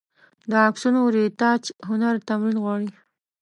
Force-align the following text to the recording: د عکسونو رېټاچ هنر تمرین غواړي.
د 0.49 0.51
عکسونو 0.67 0.99
رېټاچ 1.15 1.63
هنر 1.89 2.15
تمرین 2.27 2.57
غواړي. 2.63 2.89